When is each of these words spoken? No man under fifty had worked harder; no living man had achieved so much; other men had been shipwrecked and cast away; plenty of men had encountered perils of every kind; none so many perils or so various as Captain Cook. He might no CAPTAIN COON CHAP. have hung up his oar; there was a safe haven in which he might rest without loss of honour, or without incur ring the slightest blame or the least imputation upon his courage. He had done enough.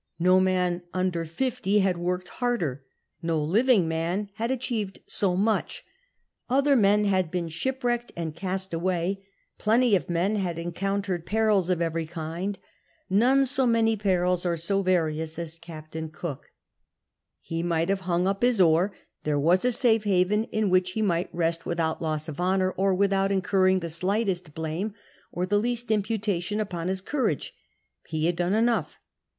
No 0.17 0.39
man 0.39 0.81
under 0.95 1.25
fifty 1.25 1.77
had 1.77 1.95
worked 1.95 2.27
harder; 2.27 2.83
no 3.21 3.39
living 3.39 3.87
man 3.87 4.31
had 4.37 4.49
achieved 4.49 4.97
so 5.05 5.35
much; 5.35 5.83
other 6.49 6.75
men 6.75 7.05
had 7.05 7.29
been 7.29 7.49
shipwrecked 7.49 8.11
and 8.17 8.35
cast 8.35 8.73
away; 8.73 9.23
plenty 9.59 9.95
of 9.95 10.09
men 10.09 10.37
had 10.37 10.57
encountered 10.57 11.27
perils 11.27 11.69
of 11.69 11.83
every 11.83 12.07
kind; 12.07 12.57
none 13.11 13.45
so 13.45 13.67
many 13.67 13.95
perils 13.95 14.43
or 14.43 14.57
so 14.57 14.81
various 14.81 15.37
as 15.37 15.59
Captain 15.59 16.09
Cook. 16.09 16.49
He 17.39 17.61
might 17.61 17.87
no 17.89 17.97
CAPTAIN 17.97 17.97
COON 17.97 17.97
CHAP. 17.97 17.99
have 17.99 18.05
hung 18.07 18.27
up 18.27 18.41
his 18.41 18.59
oar; 18.59 18.91
there 19.23 19.39
was 19.39 19.63
a 19.63 19.71
safe 19.71 20.05
haven 20.05 20.45
in 20.45 20.71
which 20.71 20.93
he 20.93 21.03
might 21.03 21.29
rest 21.31 21.67
without 21.67 22.01
loss 22.01 22.27
of 22.27 22.41
honour, 22.41 22.71
or 22.75 22.95
without 22.95 23.31
incur 23.31 23.65
ring 23.65 23.81
the 23.81 23.89
slightest 23.91 24.55
blame 24.55 24.95
or 25.31 25.45
the 25.45 25.59
least 25.59 25.91
imputation 25.91 26.59
upon 26.59 26.87
his 26.87 27.01
courage. 27.01 27.53
He 28.07 28.25
had 28.25 28.35
done 28.35 28.55
enough. 28.55 28.97